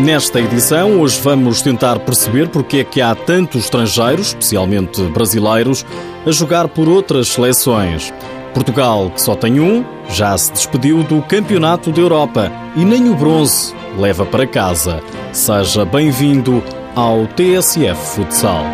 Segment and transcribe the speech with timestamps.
[0.00, 5.84] Nesta edição, hoje vamos tentar perceber porque é que há tantos estrangeiros, especialmente brasileiros,
[6.26, 8.10] a jogar por outras seleções.
[8.54, 13.14] Portugal, que só tem um, já se despediu do Campeonato da Europa e nem o
[13.14, 15.02] bronze leva para casa.
[15.32, 16.62] Seja bem-vindo
[16.96, 18.64] ao TSF Futsal.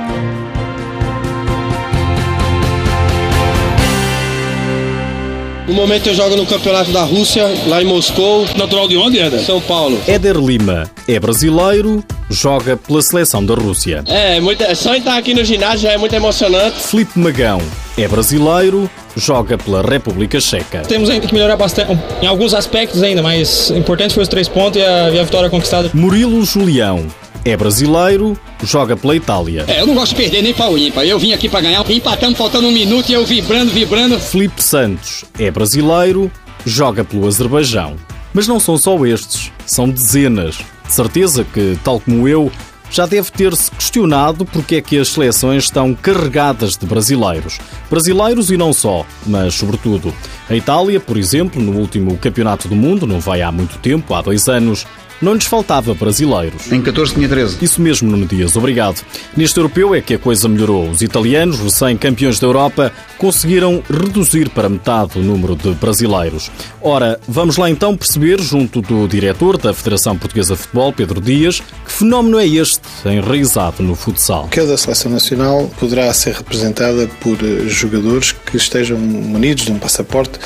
[5.67, 8.47] No momento eu jogo no campeonato da Rússia, lá em Moscou.
[8.57, 9.41] Natural de onde, Éder?
[9.41, 10.01] São Paulo.
[10.07, 14.05] Éder Lima é brasileiro, joga pela seleção da Rússia.
[14.07, 16.79] É, muito, só estar aqui no ginásio já é muito emocionante.
[16.79, 17.61] Felipe Magão
[17.99, 20.83] é brasileiro, joga pela República Checa.
[20.83, 24.81] Temos ainda que melhorar bastante em alguns aspectos ainda, mas importante foi os três pontos
[24.81, 25.91] e a, e a vitória conquistada.
[25.93, 27.07] Murilo Julião
[27.47, 29.65] é brasileiro, joga pela Itália.
[29.69, 31.05] É, eu não gosto de perder nem para o ímpar.
[31.05, 34.19] Eu vim aqui para ganhar, empatando, faltando um minuto e eu vibrando, vibrando.
[34.19, 36.31] Felipe Santos é brasileiro,
[36.65, 37.95] joga pelo Azerbaijão.
[38.35, 40.59] Mas não são só estes, são dezenas.
[40.87, 42.51] De certeza que, tal como eu,
[42.91, 47.59] já deve ter-se questionado porque é que as seleções estão carregadas de brasileiros.
[47.91, 50.15] Brasileiros e não só, mas sobretudo.
[50.49, 54.23] A Itália, por exemplo, no último Campeonato do Mundo, não vai há muito tempo, há
[54.23, 54.87] dois anos,
[55.21, 56.71] não lhes faltava brasileiros.
[56.71, 57.65] Em 14 tinha 13.
[57.65, 59.03] Isso mesmo, Nuno Dias, obrigado.
[59.37, 60.91] Neste europeu é que a coisa melhorou.
[60.91, 66.51] Os italianos, recém-campeões da Europa, conseguiram reduzir para metade o número de brasileiros.
[66.83, 71.61] Ora, vamos lá então perceber, junto do diretor da Federação Portuguesa de Futebol, Pedro Dias,
[71.85, 74.49] que fenómeno é este enraizado no futsal.
[74.51, 80.39] Cada seleção nacional poderá ser representada por eh, jogadores que estejam munidos de um passaporte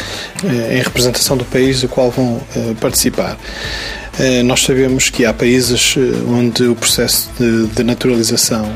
[0.44, 3.38] eh, em representação do país do qual vão eh, participar.
[4.44, 5.94] Nós sabemos que há países
[6.28, 8.70] onde o processo de naturalização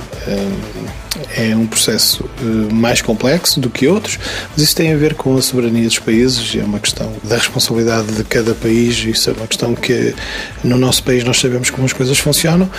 [1.36, 4.18] é um processo eh, mais complexo do que outros,
[4.52, 8.12] mas isso tem a ver com a soberania dos países, é uma questão da responsabilidade
[8.12, 10.14] de cada país, isso é uma questão que
[10.62, 12.70] no nosso país nós sabemos como as coisas funcionam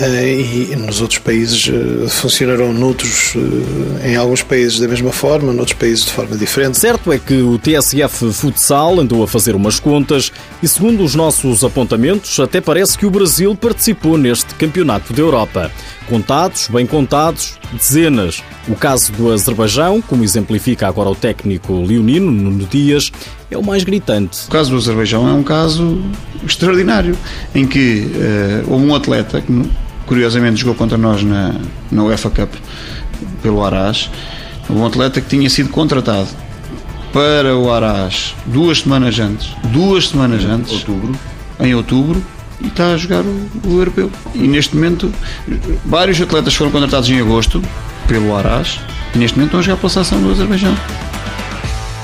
[0.00, 3.34] eh, e nos outros países eh, funcionarão noutros,
[4.04, 6.78] em alguns países da mesma forma, noutros países de forma diferente.
[6.78, 10.32] Certo é que o TSF Futsal andou a fazer umas contas
[10.62, 15.70] e segundo os nossos apontamentos, até parece que o Brasil participou neste Campeonato da Europa.
[16.08, 17.99] Contados, bem contados, dezenas.
[18.68, 23.10] O caso do Azerbaijão, como exemplifica agora o técnico leonino Nuno Dias,
[23.50, 24.46] é o mais gritante.
[24.46, 26.02] O caso do Azerbaijão é um caso
[26.46, 27.16] extraordinário,
[27.54, 28.10] em que
[28.66, 29.70] uh, houve um atleta que,
[30.06, 31.54] curiosamente, jogou contra nós na,
[31.90, 32.52] na UEFA Cup
[33.42, 34.10] pelo Arás,
[34.68, 36.28] um atleta que tinha sido contratado
[37.12, 41.12] para o Arás duas semanas antes, duas semanas antes, outubro.
[41.58, 42.22] em outubro,
[42.60, 44.10] e está a jogar o, o, europeu.
[44.34, 45.12] E neste momento,
[45.84, 47.62] vários atletas foram contratados em agosto
[48.10, 48.80] pelo Arás
[49.14, 50.74] e neste momento estão a jogar pela seleção do Azerbaijão.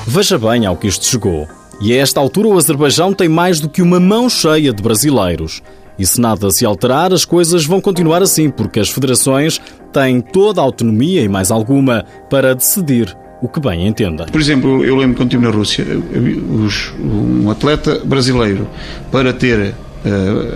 [0.07, 1.49] Veja bem ao que isto chegou.
[1.81, 5.61] E a esta altura o Azerbaijão tem mais do que uma mão cheia de brasileiros.
[5.99, 9.61] E se nada se alterar, as coisas vão continuar assim, porque as federações
[9.93, 14.27] têm toda a autonomia e mais alguma para decidir o que bem entendem.
[14.27, 15.85] Por exemplo, eu lembro quando estive na Rússia,
[17.01, 18.69] um atleta brasileiro,
[19.11, 19.75] para ter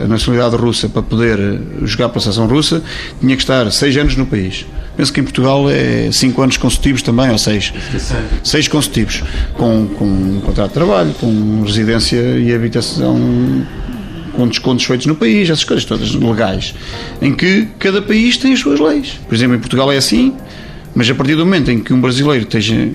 [0.04, 1.38] a nacionalidade russa para poder
[1.82, 2.82] jogar para a seleção russa,
[3.20, 4.64] tinha que estar seis anos no país.
[5.00, 7.72] Penso que em Portugal é cinco anos consecutivos também, ou seis.
[8.44, 9.22] Seis consecutivos,
[9.54, 13.18] com, com um contrato de trabalho, com residência e habitação
[14.34, 16.74] com descontos feitos no país, essas coisas todas legais,
[17.22, 19.18] em que cada país tem as suas leis.
[19.26, 20.34] Por exemplo, em Portugal é assim,
[20.94, 22.86] mas a partir do momento em que um brasileiro esteja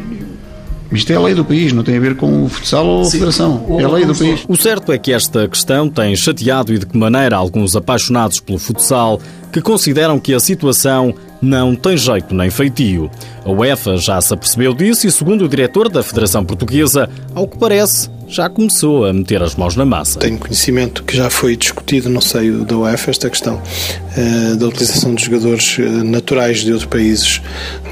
[0.91, 3.09] isto é a lei do país, não tem a ver com o futsal ou a
[3.09, 3.65] federação.
[3.79, 4.45] É a lei do país.
[4.47, 8.59] O certo é que esta questão tem chateado e de que maneira alguns apaixonados pelo
[8.59, 9.19] futsal
[9.55, 13.09] que consideram que a situação não tem jeito nem feitio.
[13.45, 17.57] A UEFA já se apercebeu disso e, segundo o diretor da Federação Portuguesa, ao que
[17.57, 20.19] parece, já começou a meter as mãos na massa.
[20.19, 25.13] Tenho conhecimento que já foi discutido no seio da UEFA esta questão uh, da utilização
[25.15, 27.41] de jogadores uh, naturais de outros países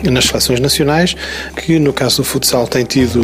[0.03, 1.15] nas seleções nacionais,
[1.55, 3.21] que no caso do futsal tem tido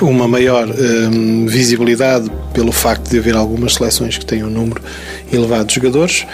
[0.00, 4.82] uma maior uh, visibilidade pelo facto de haver algumas seleções que têm um número
[5.32, 6.26] elevado de jogadores,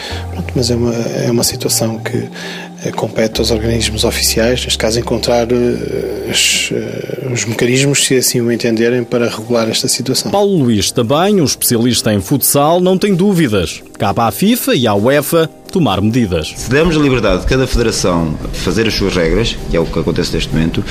[0.54, 2.28] mas é uma, é uma situação que
[2.84, 8.52] eh, compete aos organismos oficiais, neste caso, encontrar os, uh, os, mecanismos, se assim o
[8.52, 10.30] entenderem, para regular esta situação.
[10.30, 13.82] Paulo Luís, também um especialista em futsal, não tem dúvidas.
[13.98, 16.54] Cabe à FIFA e à UEFA tomar medidas.
[16.56, 19.98] Se damos a liberdade de cada federação fazer as suas regras, que é o que
[19.98, 20.82] acontece neste momento,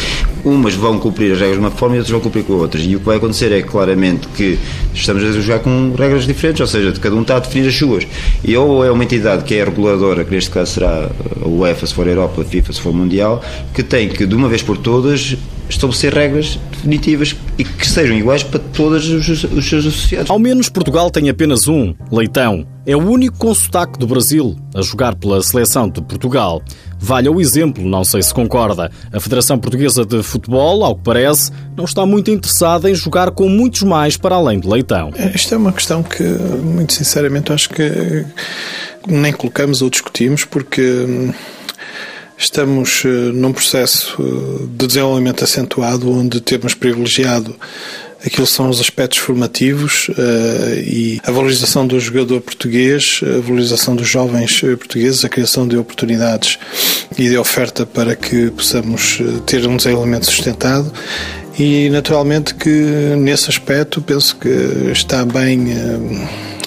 [0.44, 2.84] umas vão cumprir as regras de uma forma e outras vão cumprir com outras.
[2.84, 4.60] E o que vai acontecer é claramente que
[4.94, 8.06] estamos a jogar com regras diferentes, ou seja, cada um está a definir as suas.
[8.44, 11.10] E ou é uma entidade que é reguladora, que neste caso será
[11.44, 13.44] a UEFA, se for a Europa, a FIFA, se for Mundial,
[13.74, 15.36] que tem que, de uma vez por todas,
[15.70, 20.30] estabelecer regras definitivas e que sejam iguais para todos os, os seus associados.
[20.30, 22.66] Ao menos Portugal tem apenas um, Leitão.
[22.86, 26.62] É o único com sotaque do Brasil a jogar pela seleção de Portugal.
[27.00, 28.92] Valha o exemplo, não sei se concorda.
[29.12, 33.50] A Federação Portuguesa de Futebol, ao que parece, não está muito interessada em jogar com
[33.50, 35.12] muitos mais para além de Leitão.
[35.16, 38.26] Esta é uma questão que, muito sinceramente, acho que
[39.08, 41.34] nem colocamos ou discutimos, porque hum,
[42.38, 47.56] estamos eh, num processo eh, de desenvolvimento acentuado onde temos privilegiado
[48.26, 50.14] aquilo são os aspectos formativos uh,
[50.80, 56.58] e a valorização do jogador português, a valorização dos jovens portugueses, a criação de oportunidades
[57.18, 60.92] e de oferta para que possamos ter um desenvolvimento sustentado.
[61.60, 62.70] E naturalmente que
[63.16, 64.50] nesse aspecto penso que
[64.92, 65.68] está bem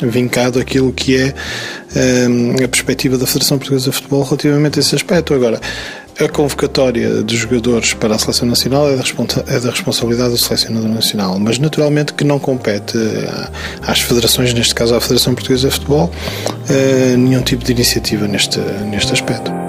[0.02, 4.94] vincado aquilo que é uh, a perspectiva da Federação Portuguesa de Futebol relativamente a esse
[4.94, 5.34] aspecto.
[5.34, 5.60] Agora,
[6.20, 9.04] a convocatória de jogadores para a Seleção Nacional é da,
[9.46, 12.98] é da responsabilidade do Selecionador Nacional, mas naturalmente que não compete
[13.82, 18.58] às federações, neste caso à Federação Portuguesa de Futebol, uh, nenhum tipo de iniciativa neste,
[18.90, 19.67] neste aspecto.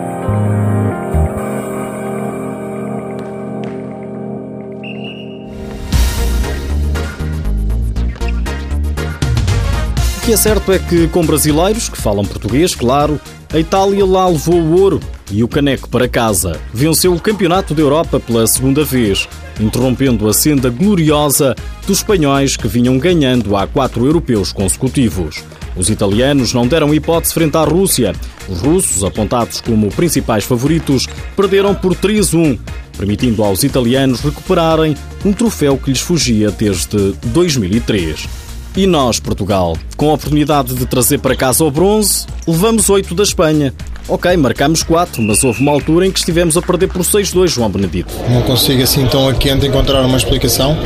[10.29, 13.19] Que é certo é que, com brasileiros, que falam português, claro,
[13.51, 14.99] a Itália lá levou o ouro
[15.31, 16.55] e o caneco para casa.
[16.71, 19.27] Venceu o Campeonato da Europa pela segunda vez,
[19.59, 21.55] interrompendo a senda gloriosa
[21.87, 25.43] dos espanhóis que vinham ganhando há quatro europeus consecutivos.
[25.75, 28.13] Os italianos não deram hipótese frente à Rússia.
[28.47, 32.59] Os russos, apontados como principais favoritos, perderam por 3-1,
[32.95, 34.95] permitindo aos italianos recuperarem
[35.25, 38.48] um troféu que lhes fugia desde 2003.
[38.75, 43.23] E nós, Portugal, com a oportunidade de trazer para casa o bronze, levamos 8 da
[43.23, 43.73] Espanha.
[44.07, 47.69] Ok, marcámos 4, mas houve uma altura em que estivemos a perder por 6-2, João
[47.69, 48.13] Benedito.
[48.29, 50.77] Não consigo assim tão a quente encontrar uma explicação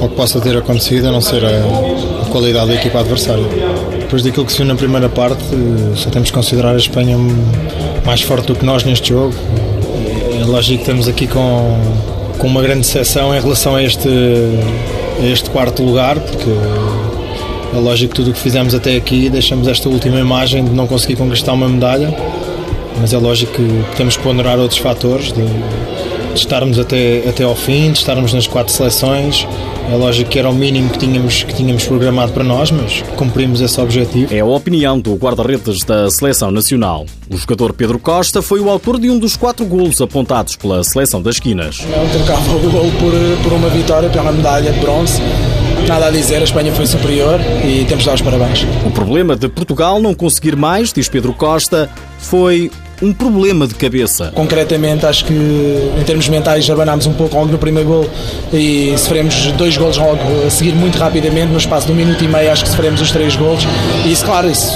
[0.00, 3.44] ao que possa ter acontecido, a não ser a, qualidade da equipa adversária.
[3.98, 5.42] Depois daquilo que se viu na primeira parte,
[5.96, 7.16] só temos que considerar a Espanha
[8.06, 9.34] mais forte do que nós neste jogo.
[10.40, 11.76] É lógico que estamos aqui com,
[12.38, 14.08] com uma grande decepção em relação a este,
[15.20, 16.50] a este quarto lugar, porque
[17.72, 20.86] é lógico que tudo o que fizemos até aqui, deixamos esta última imagem de não
[20.86, 22.14] conseguir conquistar uma medalha,
[23.00, 27.54] mas é lógico que temos que ponderar outros fatores, de, de estarmos até, até ao
[27.54, 29.46] fim, de estarmos nas quatro seleções.
[29.90, 33.60] É lógico que era o mínimo que tínhamos, que tínhamos programado para nós, mas cumprimos
[33.60, 34.32] esse objetivo.
[34.32, 37.06] É a opinião do guarda-redes da Seleção Nacional.
[37.28, 41.22] O jogador Pedro Costa foi o autor de um dos quatro golos apontados pela Seleção
[41.22, 41.80] das Quinas.
[41.90, 45.20] Não trocava o gol por, por uma vitória, pela medalha de bronze.
[45.90, 48.64] Nada a dizer, a Espanha foi superior e temos de dar os parabéns.
[48.86, 52.70] O problema de Portugal não conseguir mais, diz Pedro Costa, foi
[53.02, 54.30] um problema de cabeça.
[54.32, 58.10] Concretamente, acho que em termos mentais abanámos um pouco logo no primeiro gol
[58.52, 62.28] e sofremos dois golos logo a seguir muito rapidamente, no espaço de um minuto e
[62.28, 63.66] meio acho que sofremos os três golos
[64.06, 64.72] e isso, claro, isso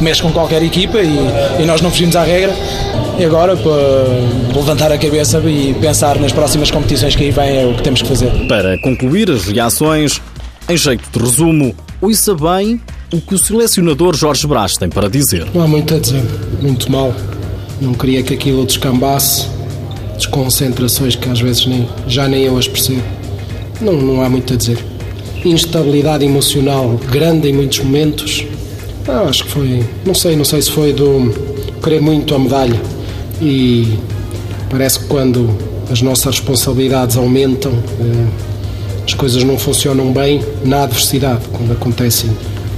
[0.00, 2.52] mexe com qualquer equipa e, e nós não fugimos à regra.
[3.16, 7.64] E agora, para levantar a cabeça e pensar nas próximas competições que aí vêm, é
[7.64, 8.30] o que temos que fazer.
[8.48, 10.20] Para concluir as reações,
[10.68, 12.78] em jeito de resumo, ouça bem
[13.10, 15.46] o que o selecionador Jorge Brás tem para dizer.
[15.54, 16.22] Não há muito a dizer,
[16.60, 17.14] muito mal.
[17.80, 19.48] Não queria que aquilo descambasse,
[20.16, 23.02] desconcentrações que às vezes nem, já nem eu as percebo.
[23.80, 24.78] Não, não há muito a dizer.
[25.42, 28.44] Instabilidade emocional grande em muitos momentos.
[29.08, 31.32] Ah, acho que foi, não sei, não sei se foi do
[31.82, 32.78] querer muito a medalha
[33.40, 33.98] e
[34.68, 35.48] parece que quando
[35.90, 38.47] as nossas responsabilidades aumentam, eh,
[39.08, 42.30] as coisas não funcionam bem na adversidade, quando acontecem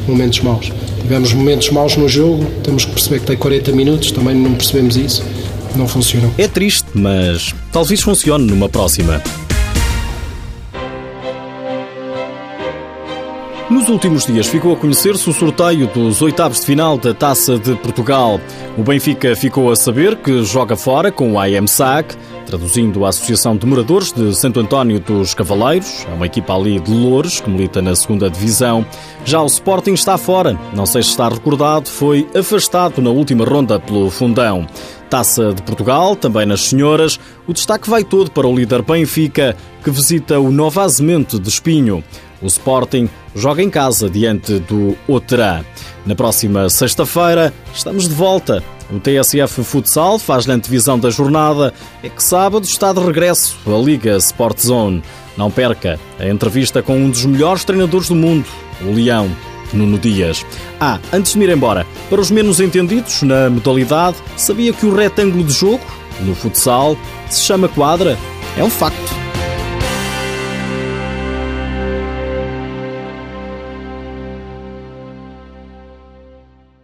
[0.06, 0.70] momentos maus.
[1.00, 4.96] Tivemos momentos maus no jogo, temos que perceber que tem 40 minutos, também não percebemos
[4.96, 5.24] isso,
[5.74, 6.30] não funcionou.
[6.38, 9.20] É triste, mas talvez funcione numa próxima.
[13.68, 17.74] Nos últimos dias ficou a conhecer-se o sorteio dos oitavos de final da Taça de
[17.74, 18.40] Portugal.
[18.78, 22.16] O Benfica ficou a saber que joga fora com o AMSAC,
[22.50, 26.90] traduzindo a Associação de Moradores de Santo António dos Cavaleiros, é uma equipa ali de
[26.90, 28.84] Loures que milita na segunda divisão.
[29.24, 33.78] Já o Sporting está fora, não sei se está recordado, foi afastado na última ronda
[33.78, 34.66] pelo Fundão.
[35.08, 39.90] Taça de Portugal, também nas senhoras, o destaque vai todo para o líder Benfica, que
[39.90, 42.02] visita o Nova Azemente de Espinho.
[42.42, 45.64] O Sporting joga em casa diante do Oterá.
[46.06, 48.62] Na próxima sexta-feira estamos de volta.
[48.90, 51.72] O TSF Futsal faz na antevisão da jornada.
[52.02, 55.02] É que sábado está de regresso a Liga Sport Zone.
[55.36, 58.46] Não perca a entrevista com um dos melhores treinadores do mundo,
[58.82, 59.30] o Leão,
[59.72, 60.44] Nuno Dias.
[60.80, 64.94] Ah, antes de me ir embora, para os menos entendidos na modalidade, sabia que o
[64.94, 65.84] retângulo de jogo,
[66.20, 66.96] no futsal,
[67.28, 68.18] se chama quadra?
[68.58, 69.19] É um facto.